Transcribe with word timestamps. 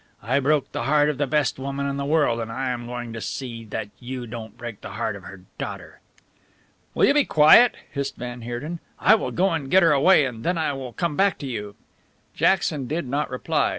I 0.23 0.39
broke 0.39 0.71
the 0.71 0.85
heart 0.85 1.11
of 1.11 1.19
the 1.19 1.27
best 1.27 1.59
woman 1.59 1.85
in 1.85 1.97
the 1.97 2.05
world, 2.05 2.39
and 2.39 2.51
I 2.51 2.71
am 2.71 2.87
going 2.87 3.13
to 3.13 3.21
see 3.21 3.63
that 3.65 3.89
you 3.99 4.25
don't 4.25 4.57
break 4.57 4.81
the 4.81 4.93
heart 4.93 5.15
of 5.15 5.25
her 5.25 5.41
daughter." 5.59 5.99
"Will 6.95 7.05
you 7.05 7.13
be 7.13 7.23
quiet?" 7.23 7.75
hissed 7.91 8.15
van 8.15 8.41
Heerden. 8.41 8.79
"I 8.97 9.13
will 9.13 9.29
go 9.29 9.51
and 9.51 9.69
get 9.69 9.83
her 9.83 9.91
away 9.91 10.25
and 10.25 10.43
then 10.43 10.57
I 10.57 10.73
will 10.73 10.91
come 10.93 11.15
back 11.15 11.37
to 11.37 11.45
you." 11.45 11.75
Jackson 12.33 12.87
did 12.87 13.07
not 13.07 13.29
reply. 13.29 13.69